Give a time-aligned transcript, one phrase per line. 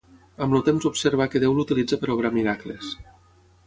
[0.45, 2.95] Amb el temps observa que Déu l'utilitza per a obrar miracles.